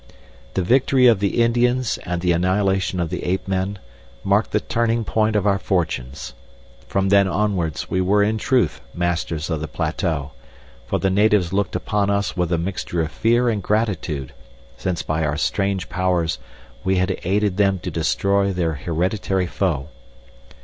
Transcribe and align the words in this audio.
The 0.55 0.63
victory 0.63 1.05
of 1.05 1.19
the 1.19 1.43
Indians 1.43 1.99
and 2.07 2.21
the 2.23 2.31
annihilation 2.31 2.99
of 2.99 3.11
the 3.11 3.23
ape 3.23 3.47
men, 3.47 3.77
marked 4.23 4.49
the 4.49 4.59
turning 4.59 5.03
point 5.03 5.35
of 5.35 5.45
our 5.45 5.59
fortunes. 5.59 6.33
From 6.87 7.09
then 7.09 7.27
onwards, 7.27 7.87
we 7.87 8.01
were 8.01 8.23
in 8.23 8.39
truth 8.39 8.81
masters 8.95 9.51
of 9.51 9.61
the 9.61 9.67
plateau, 9.67 10.31
for 10.87 10.97
the 10.97 11.11
natives 11.11 11.53
looked 11.53 11.75
upon 11.75 12.09
us 12.09 12.35
with 12.35 12.51
a 12.51 12.57
mixture 12.57 13.03
of 13.03 13.11
fear 13.11 13.47
and 13.47 13.61
gratitude, 13.61 14.33
since 14.75 15.03
by 15.03 15.23
our 15.23 15.37
strange 15.37 15.87
powers 15.87 16.39
we 16.83 16.95
had 16.95 17.19
aided 17.23 17.57
them 17.57 17.77
to 17.77 17.91
destroy 17.91 18.51
their 18.51 18.73
hereditary 18.73 19.45
foe. 19.45 19.89